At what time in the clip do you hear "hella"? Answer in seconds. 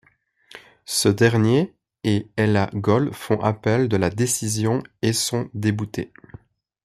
2.35-2.71